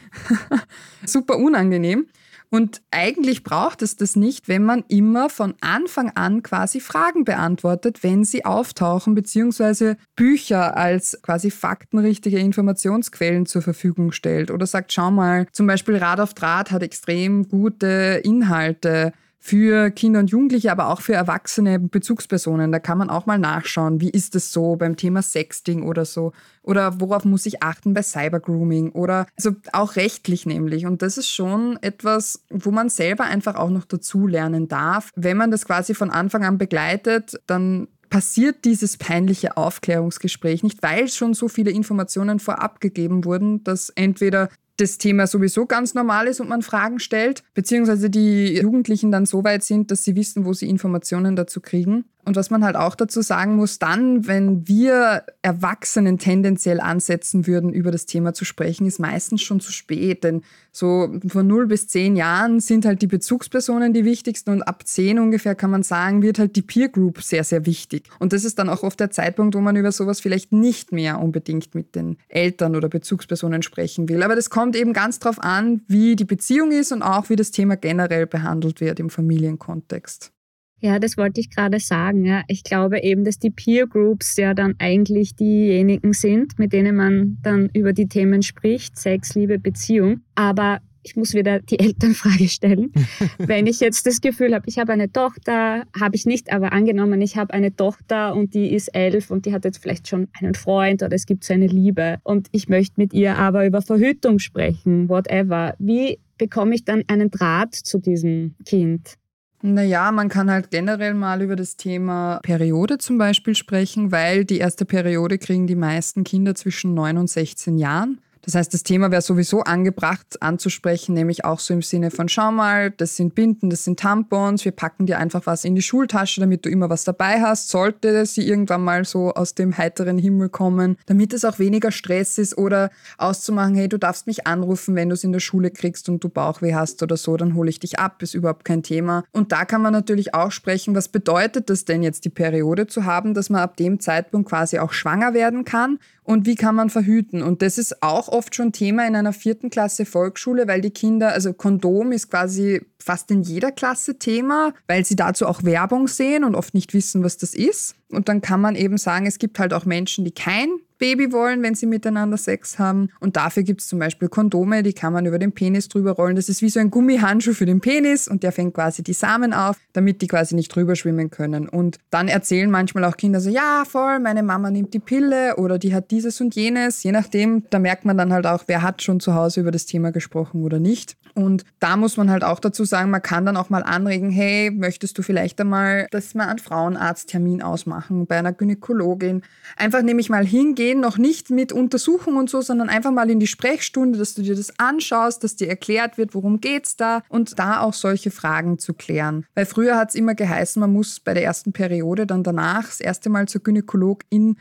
[1.06, 2.08] Super unangenehm.
[2.50, 8.04] Und eigentlich braucht es das nicht, wenn man immer von Anfang an quasi Fragen beantwortet,
[8.04, 15.12] wenn sie auftauchen, beziehungsweise Bücher als quasi faktenrichtige Informationsquellen zur Verfügung stellt oder sagt, schau
[15.12, 20.89] mal, zum Beispiel Rad auf Draht hat extrem gute Inhalte für Kinder und Jugendliche, aber
[20.89, 22.71] auch für erwachsene Bezugspersonen.
[22.71, 26.34] Da kann man auch mal nachschauen, wie ist es so beim Thema Sexting oder so.
[26.63, 30.86] Oder worauf muss ich achten bei Cybergrooming oder also auch rechtlich nämlich.
[30.86, 35.12] Und das ist schon etwas, wo man selber einfach auch noch dazu lernen darf.
[35.15, 41.08] Wenn man das quasi von Anfang an begleitet, dann passiert dieses peinliche Aufklärungsgespräch nicht, weil
[41.08, 46.40] schon so viele Informationen vorab gegeben wurden, dass entweder das Thema sowieso ganz normal ist
[46.40, 50.54] und man Fragen stellt, beziehungsweise die Jugendlichen dann so weit sind, dass sie wissen, wo
[50.54, 52.06] sie Informationen dazu kriegen.
[52.28, 57.72] Und was man halt auch dazu sagen muss, dann, wenn wir Erwachsenen tendenziell ansetzen würden,
[57.72, 60.26] über das Thema zu sprechen, ist meistens schon zu spät.
[60.26, 60.42] Denn
[60.74, 65.20] so von 0 bis 10 Jahren sind halt die Bezugspersonen die wichtigsten und ab 10
[65.20, 68.10] ungefähr kann man sagen, wird halt die Peer Group sehr, sehr wichtig.
[68.20, 71.22] Und das ist dann auch oft der Zeitpunkt, wo man über sowas vielleicht nicht mehr
[71.22, 74.22] unbedingt mit den Eltern oder Bezugspersonen sprechen will.
[74.22, 77.51] Aber das kommt eben ganz drauf an, wie die Beziehung ist und auch wie das
[77.51, 80.32] Thema generell behandelt wird im Familienkontext.
[80.80, 82.23] Ja, das wollte ich gerade sagen.
[82.25, 82.43] Ja.
[82.47, 87.38] Ich glaube eben, dass die Peer Groups ja dann eigentlich diejenigen sind, mit denen man
[87.41, 90.21] dann über die Themen spricht, Sex, Liebe, Beziehung.
[90.36, 92.91] Aber ich muss wieder die Elternfrage stellen.
[93.38, 97.22] Wenn ich jetzt das Gefühl habe, ich habe eine Tochter, habe ich nicht, aber angenommen,
[97.22, 100.54] ich habe eine Tochter und die ist elf und die hat jetzt vielleicht schon einen
[100.54, 104.39] Freund oder es gibt so eine Liebe und ich möchte mit ihr aber über Verhütung
[104.39, 105.76] sprechen, whatever.
[105.80, 109.15] Wie bekomme ich dann einen Draht zu diesem Kind?
[109.62, 114.60] Naja, man kann halt generell mal über das Thema Periode zum Beispiel sprechen, weil die
[114.60, 118.20] erste Periode kriegen die meisten Kinder zwischen 9 und 16 Jahren.
[118.41, 122.52] Das heißt, das Thema wäre sowieso angebracht anzusprechen, nämlich auch so im Sinne von, schau
[122.52, 126.39] mal, das sind Binden, das sind Tampons, wir packen dir einfach was in die Schultasche,
[126.39, 130.50] damit du immer was dabei hast, sollte sie irgendwann mal so aus dem heiteren Himmel
[130.50, 135.10] kommen, damit es auch weniger Stress ist oder auszumachen, hey, du darfst mich anrufen, wenn
[135.10, 137.80] du es in der Schule kriegst und du Bauchweh hast oder so, dann hole ich
[137.80, 139.23] dich ab, ist überhaupt kein Thema.
[139.32, 143.06] Und da kann man natürlich auch sprechen, was bedeutet das denn jetzt, die Periode zu
[143.06, 146.90] haben, dass man ab dem Zeitpunkt quasi auch schwanger werden kann und wie kann man
[146.90, 147.42] verhüten.
[147.42, 151.32] Und das ist auch oft schon Thema in einer vierten Klasse Volksschule, weil die Kinder,
[151.32, 156.44] also Kondom ist quasi fast in jeder Klasse Thema, weil sie dazu auch Werbung sehen
[156.44, 157.96] und oft nicht wissen, was das ist.
[158.10, 161.62] Und dann kann man eben sagen, es gibt halt auch Menschen, die kein Baby wollen,
[161.62, 163.10] wenn sie miteinander Sex haben.
[163.20, 166.36] Und dafür gibt es zum Beispiel Kondome, die kann man über den Penis drüber rollen.
[166.36, 169.54] Das ist wie so ein Gummihandschuh für den Penis und der fängt quasi die Samen
[169.54, 171.70] auf, damit die quasi nicht drüber schwimmen können.
[171.70, 175.78] Und dann erzählen manchmal auch Kinder so, ja, voll, meine Mama nimmt die Pille oder
[175.78, 177.04] die hat dieses und jenes.
[177.04, 179.86] Je nachdem, da merkt man dann halt auch, wer hat schon zu Hause über das
[179.86, 181.16] Thema gesprochen oder nicht.
[181.36, 184.71] Und da muss man halt auch dazu sagen, man kann dann auch mal anregen, hey,
[184.71, 189.43] möchtest du vielleicht einmal, dass wir einen Frauenarzttermin ausmachen bei einer Gynäkologin.
[189.76, 193.47] Einfach nämlich mal hingehen, noch nicht mit Untersuchung und so, sondern einfach mal in die
[193.47, 197.82] Sprechstunde, dass du dir das anschaust, dass dir erklärt wird, worum geht's da und da
[197.82, 199.45] auch solche Fragen zu klären.
[199.54, 203.00] Weil früher hat es immer geheißen, man muss bei der ersten Periode dann danach das
[203.00, 204.58] erste Mal zur Gynäkologin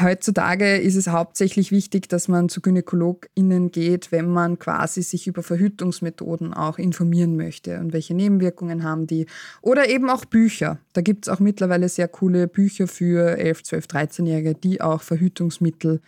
[0.00, 5.42] Heutzutage ist es hauptsächlich wichtig, dass man zu GynäkologInnen geht, wenn man quasi sich über
[5.42, 9.26] Verhütungsmethoden auch informieren möchte und welche Nebenwirkungen haben die.
[9.60, 10.78] Oder eben auch Bücher.
[10.94, 16.00] Da gibt es auch mittlerweile sehr coole Bücher für 11, 12, 13-Jährige, die auch Verhütungsmittel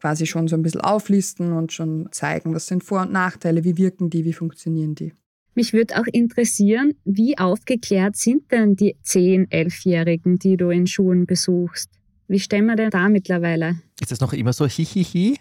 [0.00, 3.76] quasi schon so ein bisschen auflisten und schon zeigen, was sind Vor- und Nachteile, wie
[3.76, 5.12] wirken die, wie funktionieren die.
[5.56, 11.26] Mich würde auch interessieren, wie aufgeklärt sind denn die 10-, 11-Jährigen, die du in Schulen
[11.26, 11.93] besuchst?
[12.28, 13.76] Wie stellen wir denn da mittlerweile?
[14.00, 15.38] Ist das noch immer so hihihi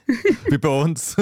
[0.50, 1.16] wie bei uns?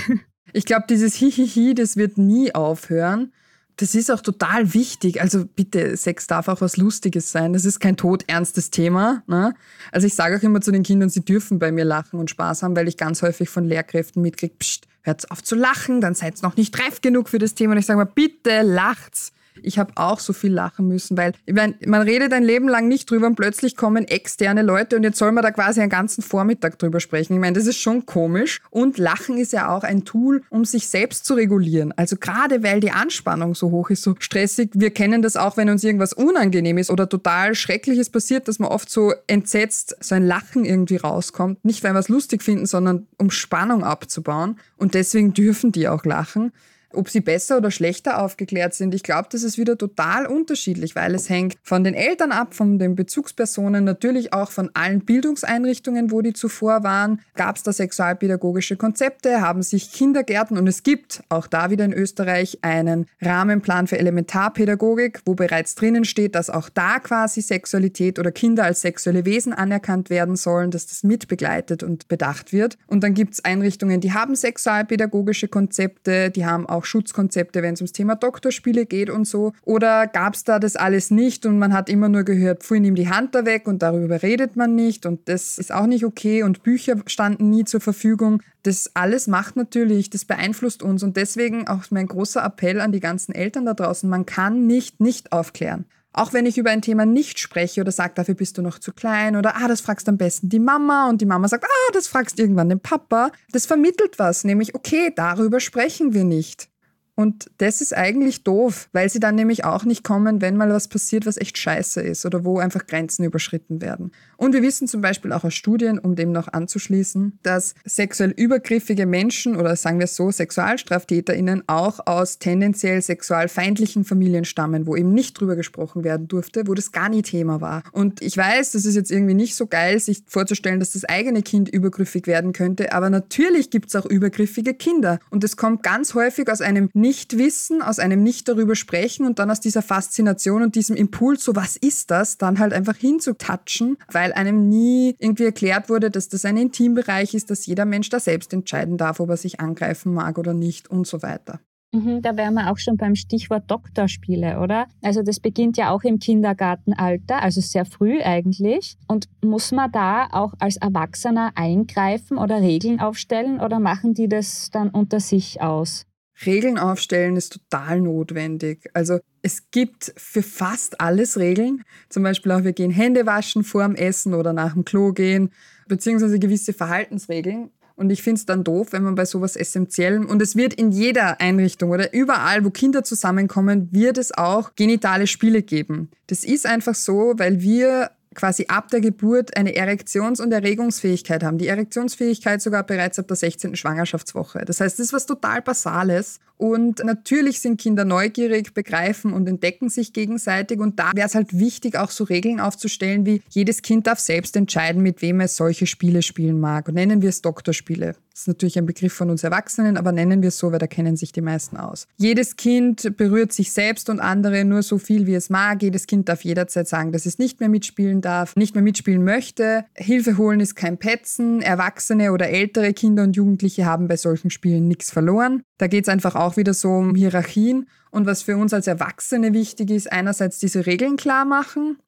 [0.52, 3.32] ich glaube, dieses hihihi, das wird nie aufhören.
[3.76, 5.20] Das ist auch total wichtig.
[5.20, 7.52] Also bitte, Sex darf auch was Lustiges sein.
[7.52, 9.22] Das ist kein todernstes Thema.
[9.26, 9.54] Ne?
[9.90, 12.62] Also ich sage auch immer zu den Kindern, sie dürfen bei mir lachen und Spaß
[12.62, 16.38] haben, weil ich ganz häufig von Lehrkräften mitkriege, pst, hört auf zu lachen, dann seid
[16.38, 17.72] ihr noch nicht reif genug für das Thema.
[17.72, 19.32] Und ich sage mal, bitte lacht's.
[19.62, 22.88] Ich habe auch so viel lachen müssen, weil ich mein, man redet ein Leben lang
[22.88, 26.22] nicht drüber und plötzlich kommen externe Leute und jetzt soll man da quasi einen ganzen
[26.22, 27.34] Vormittag drüber sprechen.
[27.34, 28.60] Ich meine, das ist schon komisch.
[28.70, 31.92] Und Lachen ist ja auch ein Tool, um sich selbst zu regulieren.
[31.96, 34.70] Also gerade weil die Anspannung so hoch ist, so stressig.
[34.74, 38.70] Wir kennen das auch, wenn uns irgendwas unangenehm ist oder total Schreckliches passiert, dass man
[38.70, 41.64] oft so entsetzt so ein Lachen irgendwie rauskommt.
[41.64, 44.58] Nicht, weil wir es lustig finden, sondern um Spannung abzubauen.
[44.76, 46.52] Und deswegen dürfen die auch lachen.
[46.94, 51.14] Ob sie besser oder schlechter aufgeklärt sind, ich glaube, das ist wieder total unterschiedlich, weil
[51.14, 56.22] es hängt von den Eltern ab, von den Bezugspersonen, natürlich auch von allen Bildungseinrichtungen, wo
[56.22, 57.20] die zuvor waren.
[57.34, 61.92] Gab es da sexualpädagogische Konzepte, haben sich Kindergärten und es gibt auch da wieder in
[61.92, 68.32] Österreich einen Rahmenplan für Elementarpädagogik, wo bereits drinnen steht, dass auch da quasi Sexualität oder
[68.32, 72.78] Kinder als sexuelle Wesen anerkannt werden sollen, dass das mitbegleitet und bedacht wird.
[72.86, 77.74] Und dann gibt es Einrichtungen, die haben sexualpädagogische Konzepte, die haben auch auch Schutzkonzepte, wenn
[77.74, 79.52] es ums Thema Doktorspiele geht und so?
[79.62, 82.94] Oder gab es da das alles nicht und man hat immer nur gehört, pfui, nimm
[82.94, 86.42] die Hand da weg und darüber redet man nicht und das ist auch nicht okay
[86.42, 88.42] und Bücher standen nie zur Verfügung.
[88.62, 93.00] Das alles macht natürlich, das beeinflusst uns und deswegen auch mein großer Appell an die
[93.00, 95.86] ganzen Eltern da draußen, man kann nicht nicht aufklären.
[96.16, 98.92] Auch wenn ich über ein Thema nicht spreche oder sage, dafür bist du noch zu
[98.92, 102.06] klein oder ah, das fragst am besten die Mama und die Mama sagt, ah, das
[102.06, 106.68] fragst irgendwann den Papa, das vermittelt was, nämlich okay, darüber sprechen wir nicht.
[107.16, 110.88] Und das ist eigentlich doof, weil sie dann nämlich auch nicht kommen, wenn mal was
[110.88, 114.10] passiert, was echt scheiße ist oder wo einfach Grenzen überschritten werden.
[114.36, 119.06] Und wir wissen zum Beispiel auch aus Studien, um dem noch anzuschließen, dass sexuell übergriffige
[119.06, 125.38] Menschen oder sagen wir so, SexualstraftäterInnen auch aus tendenziell sexualfeindlichen Familien stammen, wo eben nicht
[125.38, 127.84] drüber gesprochen werden durfte, wo das gar nie Thema war.
[127.92, 131.42] Und ich weiß, das ist jetzt irgendwie nicht so geil, sich vorzustellen, dass das eigene
[131.42, 135.20] Kind übergriffig werden könnte, aber natürlich gibt es auch übergriffige Kinder.
[135.30, 139.50] Und es kommt ganz häufig aus einem Nichtwissen, aus einem Nicht darüber sprechen und dann
[139.50, 144.32] aus dieser Faszination und diesem Impuls, so was ist das, dann halt einfach hinzutatschen, weil
[144.32, 148.54] einem nie irgendwie erklärt wurde, dass das ein Intimbereich ist, dass jeder Mensch da selbst
[148.54, 151.60] entscheiden darf, ob er sich angreifen mag oder nicht und so weiter.
[151.92, 154.86] Mhm, da wären wir auch schon beim Stichwort Doktorspiele, oder?
[155.02, 158.96] Also das beginnt ja auch im Kindergartenalter, also sehr früh eigentlich.
[159.08, 164.70] Und muss man da auch als Erwachsener eingreifen oder Regeln aufstellen oder machen die das
[164.70, 166.06] dann unter sich aus?
[166.44, 168.90] Regeln aufstellen ist total notwendig.
[168.92, 171.84] Also es gibt für fast alles Regeln.
[172.08, 175.50] Zum Beispiel auch, wir gehen Hände waschen vor dem Essen oder nach dem Klo gehen,
[175.86, 177.70] beziehungsweise gewisse Verhaltensregeln.
[177.96, 180.90] Und ich finde es dann doof, wenn man bei sowas Essentiellem, und es wird in
[180.90, 186.10] jeder Einrichtung oder überall, wo Kinder zusammenkommen, wird es auch genitale Spiele geben.
[186.26, 191.58] Das ist einfach so, weil wir quasi ab der Geburt eine Erektions- und Erregungsfähigkeit haben.
[191.58, 193.76] Die Erektionsfähigkeit sogar bereits ab der 16.
[193.76, 194.64] Schwangerschaftswoche.
[194.64, 196.40] Das heißt, das ist was total Basales.
[196.56, 200.78] Und natürlich sind Kinder neugierig, begreifen und entdecken sich gegenseitig.
[200.78, 204.56] Und da wäre es halt wichtig, auch so Regeln aufzustellen, wie jedes Kind darf selbst
[204.56, 206.88] entscheiden, mit wem es solche Spiele spielen mag.
[206.88, 208.14] Und nennen wir es Doktorspiele.
[208.34, 210.88] Das ist natürlich ein Begriff von uns Erwachsenen, aber nennen wir es so, weil da
[210.88, 212.08] kennen sich die meisten aus.
[212.16, 215.82] Jedes Kind berührt sich selbst und andere nur so viel, wie es mag.
[215.84, 219.84] Jedes Kind darf jederzeit sagen, dass es nicht mehr mitspielen darf, nicht mehr mitspielen möchte.
[219.94, 221.62] Hilfe holen ist kein Petzen.
[221.62, 225.62] Erwachsene oder ältere Kinder und Jugendliche haben bei solchen Spielen nichts verloren.
[225.78, 227.88] Da geht es einfach auch wieder so um Hierarchien.
[228.10, 231.98] Und was für uns als Erwachsene wichtig ist, einerseits diese Regeln klar machen,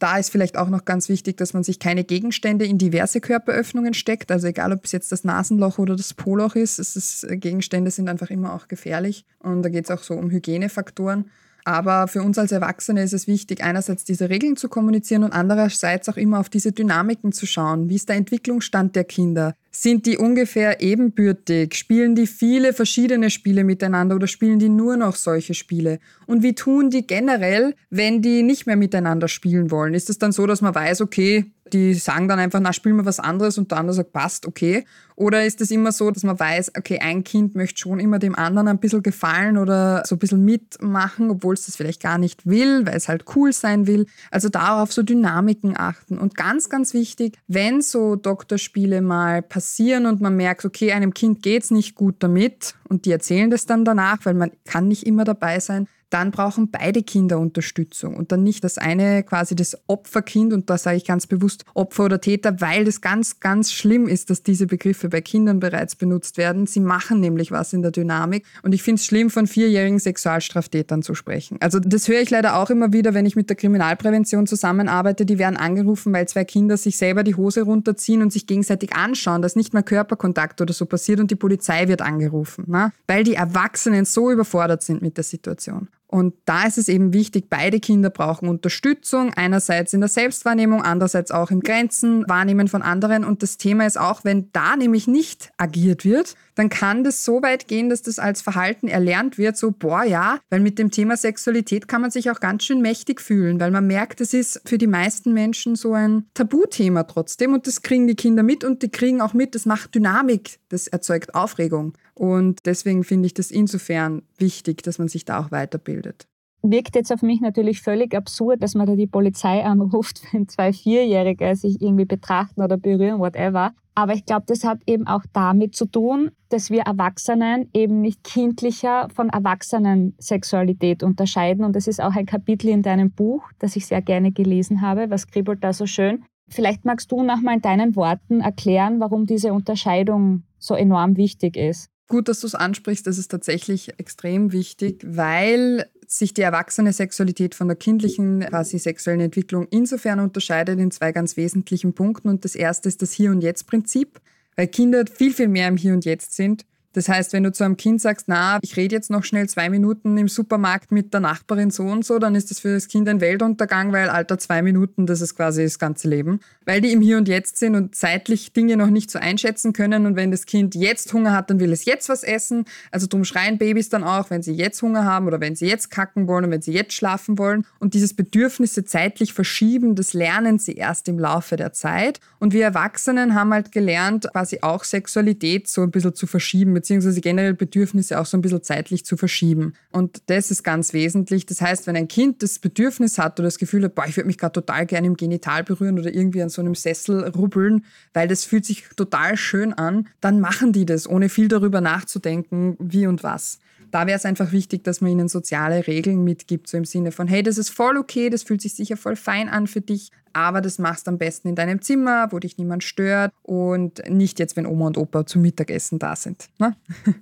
[0.00, 3.92] da ist vielleicht auch noch ganz wichtig, dass man sich keine Gegenstände in diverse Körperöffnungen
[3.92, 4.32] steckt.
[4.32, 8.30] Also egal, ob es jetzt das Nasenloch oder das Poloch ist, ist Gegenstände sind einfach
[8.30, 9.26] immer auch gefährlich.
[9.38, 11.30] Und da geht es auch so um Hygienefaktoren.
[11.64, 16.08] Aber für uns als Erwachsene ist es wichtig, einerseits diese Regeln zu kommunizieren und andererseits
[16.08, 17.88] auch immer auf diese Dynamiken zu schauen.
[17.88, 19.54] Wie ist der Entwicklungsstand der Kinder?
[19.70, 21.74] Sind die ungefähr ebenbürtig?
[21.74, 26.00] Spielen die viele verschiedene Spiele miteinander oder spielen die nur noch solche Spiele?
[26.26, 29.94] Und wie tun die generell, wenn die nicht mehr miteinander spielen wollen?
[29.94, 33.04] Ist es dann so, dass man weiß, okay, die sagen dann einfach, na, spielen wir
[33.04, 34.84] was anderes und der andere sagt, passt, okay.
[35.16, 38.34] Oder ist es immer so, dass man weiß, okay, ein Kind möchte schon immer dem
[38.34, 42.46] anderen ein bisschen gefallen oder so ein bisschen mitmachen, obwohl es das vielleicht gar nicht
[42.46, 44.06] will, weil es halt cool sein will.
[44.30, 46.18] Also darauf so Dynamiken achten.
[46.18, 51.42] Und ganz, ganz wichtig, wenn so Doktorspiele mal passieren und man merkt, okay, einem Kind
[51.42, 55.24] geht's nicht gut damit und die erzählen das dann danach, weil man kann nicht immer
[55.24, 60.52] dabei sein, dann brauchen beide Kinder Unterstützung und dann nicht das eine quasi das Opferkind
[60.52, 64.30] und da sage ich ganz bewusst Opfer oder Täter, weil das ganz, ganz schlimm ist,
[64.30, 66.66] dass diese Begriffe bei Kindern bereits benutzt werden.
[66.66, 71.02] Sie machen nämlich was in der Dynamik und ich finde es schlimm, von vierjährigen Sexualstraftätern
[71.02, 71.56] zu sprechen.
[71.60, 75.24] Also das höre ich leider auch immer wieder, wenn ich mit der Kriminalprävention zusammenarbeite.
[75.24, 79.42] Die werden angerufen, weil zwei Kinder sich selber die Hose runterziehen und sich gegenseitig anschauen,
[79.42, 82.92] dass nicht mehr Körperkontakt oder so passiert und die Polizei wird angerufen, ne?
[83.06, 85.88] weil die Erwachsenen so überfordert sind mit der Situation.
[86.10, 91.30] Und da ist es eben wichtig, beide Kinder brauchen Unterstützung, einerseits in der Selbstwahrnehmung, andererseits
[91.30, 93.24] auch im Grenzen wahrnehmen von anderen.
[93.24, 97.42] Und das Thema ist auch, wenn da nämlich nicht agiert wird, dann kann das so
[97.42, 101.16] weit gehen, dass das als Verhalten erlernt wird, so, boah, ja, weil mit dem Thema
[101.16, 104.78] Sexualität kann man sich auch ganz schön mächtig fühlen, weil man merkt, es ist für
[104.78, 108.90] die meisten Menschen so ein Tabuthema trotzdem und das kriegen die Kinder mit und die
[108.90, 111.94] kriegen auch mit, das macht Dynamik, das erzeugt Aufregung.
[112.14, 116.29] Und deswegen finde ich das insofern wichtig, dass man sich da auch weiterbildet.
[116.62, 120.72] Wirkt jetzt auf mich natürlich völlig absurd, dass man da die Polizei anruft, wenn zwei
[120.72, 123.72] Vierjährige sich irgendwie betrachten oder berühren, whatever.
[123.94, 128.24] Aber ich glaube, das hat eben auch damit zu tun, dass wir Erwachsenen eben nicht
[128.24, 131.64] kindlicher von Erwachsenen Sexualität unterscheiden.
[131.64, 135.10] Und das ist auch ein Kapitel in deinem Buch, das ich sehr gerne gelesen habe.
[135.10, 136.24] Was kribbelt da so schön?
[136.48, 141.90] Vielleicht magst du nochmal in deinen Worten erklären, warum diese Unterscheidung so enorm wichtig ist.
[142.08, 147.54] Gut, dass du es ansprichst, das ist tatsächlich extrem wichtig, weil sich die erwachsene Sexualität
[147.54, 152.28] von der kindlichen quasi sexuellen Entwicklung insofern unterscheidet in zwei ganz wesentlichen Punkten.
[152.28, 154.20] Und das erste ist das Hier- und Jetzt-Prinzip,
[154.56, 157.62] weil Kinder viel, viel mehr im Hier und Jetzt sind das heißt, wenn du zu
[157.64, 161.20] einem Kind sagst, na, ich rede jetzt noch schnell zwei Minuten im Supermarkt mit der
[161.20, 164.60] Nachbarin so und so, dann ist das für das Kind ein Weltuntergang, weil Alter zwei
[164.60, 166.40] Minuten, das ist quasi das ganze Leben.
[166.64, 170.06] Weil die im Hier und Jetzt sind und zeitlich Dinge noch nicht so einschätzen können
[170.06, 172.64] und wenn das Kind jetzt Hunger hat, dann will es jetzt was essen.
[172.90, 175.90] Also drum schreien Babys dann auch, wenn sie jetzt Hunger haben oder wenn sie jetzt
[175.90, 177.66] kacken wollen und wenn sie jetzt schlafen wollen.
[177.78, 182.18] Und dieses Bedürfnisse zeitlich verschieben, das lernen sie erst im Laufe der Zeit.
[182.40, 187.20] Und wir Erwachsenen haben halt gelernt, quasi auch Sexualität so ein bisschen zu verschieben beziehungsweise
[187.20, 189.74] generell Bedürfnisse auch so ein bisschen zeitlich zu verschieben.
[189.92, 191.44] Und das ist ganz wesentlich.
[191.44, 194.26] Das heißt, wenn ein Kind das Bedürfnis hat oder das Gefühl hat, boah, ich würde
[194.26, 198.28] mich gerade total gerne im Genital berühren oder irgendwie an so einem Sessel rubbeln, weil
[198.28, 203.06] das fühlt sich total schön an, dann machen die das, ohne viel darüber nachzudenken, wie
[203.06, 203.58] und was
[203.90, 207.28] da wäre es einfach wichtig, dass man ihnen soziale Regeln mitgibt, so im Sinne von,
[207.28, 210.60] hey, das ist voll okay, das fühlt sich sicher voll fein an für dich, aber
[210.60, 214.66] das machst am besten in deinem Zimmer, wo dich niemand stört und nicht jetzt, wenn
[214.66, 216.48] Oma und Opa zum Mittagessen da sind.
[216.58, 216.76] Ne?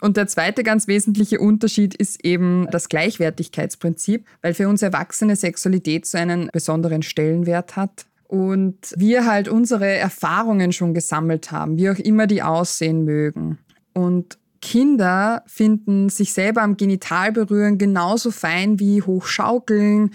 [0.00, 6.06] Und der zweite ganz wesentliche Unterschied ist eben das Gleichwertigkeitsprinzip, weil für uns Erwachsene Sexualität
[6.06, 8.06] so einen besonderen Stellenwert hat.
[8.26, 13.58] Und wir halt unsere Erfahrungen schon gesammelt haben, wie auch immer die aussehen mögen.
[13.92, 20.10] Und Kinder finden sich selber am Genital berühren genauso fein wie hochschaukeln,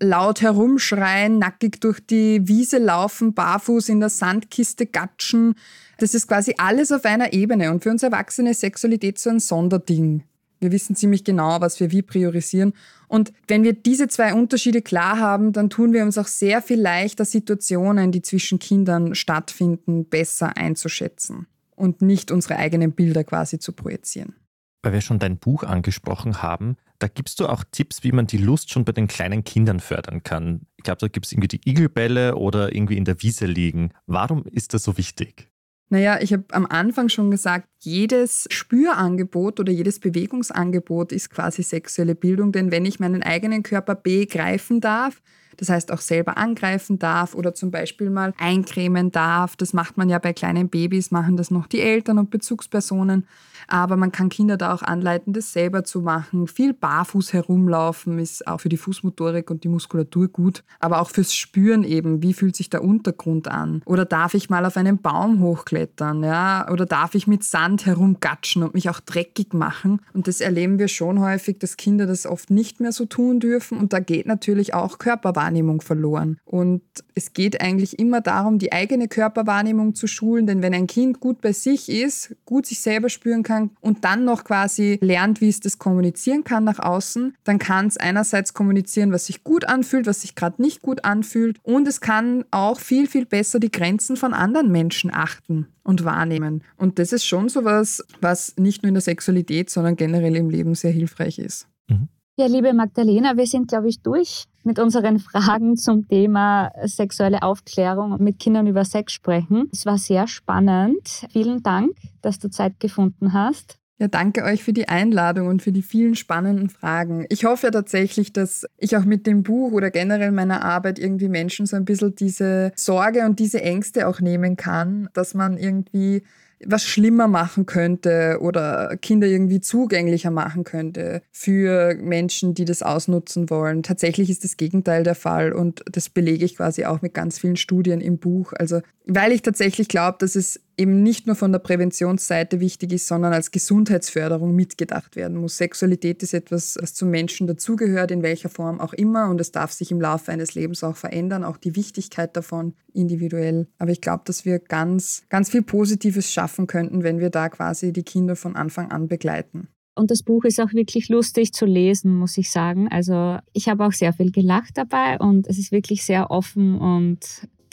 [0.00, 5.54] laut herumschreien, nackig durch die Wiese laufen, barfuß in der Sandkiste gatschen.
[5.98, 7.70] Das ist quasi alles auf einer Ebene.
[7.70, 10.24] Und für uns Erwachsene ist Sexualität so ein Sonderding.
[10.60, 12.72] Wir wissen ziemlich genau, was wir wie priorisieren.
[13.06, 16.80] Und wenn wir diese zwei Unterschiede klar haben, dann tun wir uns auch sehr viel
[16.80, 21.46] leichter, Situationen, die zwischen Kindern stattfinden, besser einzuschätzen
[21.76, 24.34] und nicht unsere eigenen Bilder quasi zu projizieren.
[24.82, 28.38] Weil wir schon dein Buch angesprochen haben, da gibst du auch Tipps, wie man die
[28.38, 30.66] Lust schon bei den kleinen Kindern fördern kann.
[30.76, 33.90] Ich glaube, da gibt es irgendwie die Igelbälle oder irgendwie in der Wiese liegen.
[34.06, 35.50] Warum ist das so wichtig?
[35.90, 42.14] Naja, ich habe am Anfang schon gesagt, jedes Spürangebot oder jedes Bewegungsangebot ist quasi sexuelle
[42.14, 45.22] Bildung, denn wenn ich meinen eigenen Körper begreifen darf,
[45.56, 49.56] das heißt auch selber angreifen darf oder zum Beispiel mal eincremen darf.
[49.56, 53.26] Das macht man ja bei kleinen Babys, machen das noch die Eltern und Bezugspersonen.
[53.66, 56.46] Aber man kann Kinder da auch anleiten, das selber zu machen.
[56.46, 60.64] Viel barfuß herumlaufen ist auch für die Fußmotorik und die Muskulatur gut.
[60.80, 63.82] Aber auch fürs Spüren eben, wie fühlt sich der Untergrund an?
[63.86, 66.22] Oder darf ich mal auf einen Baum hochklettern?
[66.22, 66.70] Ja?
[66.70, 70.00] Oder darf ich mit Sand herumgatschen und mich auch dreckig machen?
[70.12, 73.78] Und das erleben wir schon häufig, dass Kinder das oft nicht mehr so tun dürfen.
[73.78, 76.38] Und da geht natürlich auch Körperwahrnehmung Körperwahrnehmung verloren.
[76.44, 76.82] Und
[77.14, 81.40] es geht eigentlich immer darum, die eigene Körperwahrnehmung zu schulen, denn wenn ein Kind gut
[81.40, 85.60] bei sich ist, gut sich selber spüren kann und dann noch quasi lernt, wie es
[85.60, 90.22] das kommunizieren kann nach außen, dann kann es einerseits kommunizieren, was sich gut anfühlt, was
[90.22, 94.32] sich gerade nicht gut anfühlt und es kann auch viel, viel besser die Grenzen von
[94.32, 96.62] anderen Menschen achten und wahrnehmen.
[96.76, 100.48] Und das ist schon so was, was nicht nur in der Sexualität, sondern generell im
[100.48, 101.68] Leben sehr hilfreich ist.
[101.88, 102.08] Mhm.
[102.36, 108.12] Ja, liebe Magdalena, wir sind, glaube ich, durch mit unseren Fragen zum Thema sexuelle Aufklärung
[108.12, 109.68] und mit Kindern über Sex sprechen.
[109.72, 111.26] Es war sehr spannend.
[111.30, 111.92] Vielen Dank,
[112.22, 113.78] dass du Zeit gefunden hast.
[114.00, 117.26] Ja, danke euch für die Einladung und für die vielen spannenden Fragen.
[117.28, 121.66] Ich hoffe tatsächlich, dass ich auch mit dem Buch oder generell meiner Arbeit irgendwie Menschen
[121.66, 126.24] so ein bisschen diese Sorge und diese Ängste auch nehmen kann, dass man irgendwie
[126.64, 133.50] was schlimmer machen könnte oder Kinder irgendwie zugänglicher machen könnte für Menschen, die das ausnutzen
[133.50, 133.82] wollen.
[133.82, 137.56] Tatsächlich ist das Gegenteil der Fall und das belege ich quasi auch mit ganz vielen
[137.56, 138.52] Studien im Buch.
[138.56, 143.06] Also, weil ich tatsächlich glaube, dass es eben nicht nur von der Präventionsseite wichtig ist,
[143.06, 145.56] sondern als Gesundheitsförderung mitgedacht werden muss.
[145.56, 149.72] Sexualität ist etwas, was zum Menschen dazugehört, in welcher Form auch immer, und es darf
[149.72, 153.66] sich im Laufe eines Lebens auch verändern, auch die Wichtigkeit davon individuell.
[153.78, 157.92] Aber ich glaube, dass wir ganz, ganz viel Positives schaffen könnten, wenn wir da quasi
[157.92, 159.68] die Kinder von Anfang an begleiten.
[159.96, 162.88] Und das Buch ist auch wirklich lustig zu lesen, muss ich sagen.
[162.90, 167.20] Also ich habe auch sehr viel gelacht dabei und es ist wirklich sehr offen und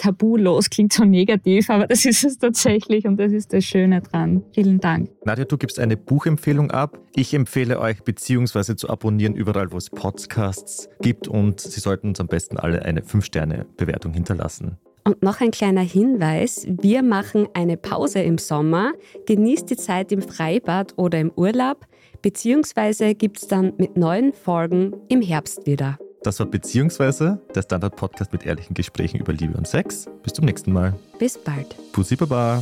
[0.02, 4.43] tabulos klingt so negativ, aber das ist es tatsächlich und das ist das Schöne dran.
[4.54, 5.10] Vielen Dank.
[5.26, 6.99] Nadja, du gibst eine Buchempfehlung ab.
[7.16, 12.20] Ich empfehle euch, beziehungsweise zu abonnieren, überall, wo es Podcasts gibt und Sie sollten uns
[12.20, 14.78] am besten alle eine 5-Sterne-Bewertung hinterlassen.
[15.04, 18.93] Und noch ein kleiner Hinweis, wir machen eine Pause im Sommer.
[19.26, 21.88] Genießt die Zeit im Freibad oder im Urlaub,
[22.22, 25.97] beziehungsweise gibt es dann mit neuen Folgen im Herbst wieder.
[26.24, 30.07] Das war Beziehungsweise, der Standard-Podcast mit ehrlichen Gesprächen über Liebe und Sex.
[30.22, 30.93] Bis zum nächsten Mal.
[31.17, 31.76] Bis bald.
[31.93, 32.61] Pussy Baba.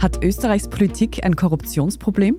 [0.00, 2.38] Hat Österreichs Politik ein Korruptionsproblem?